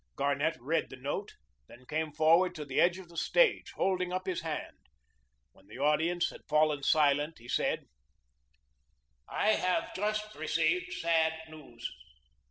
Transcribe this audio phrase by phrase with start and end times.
[0.15, 1.35] Garnett read the note,
[1.67, 4.87] then came forward to the edge of the stage, holding up his hand.
[5.51, 7.85] When the audience had fallen silent he said:
[9.29, 11.87] "I have just received sad news.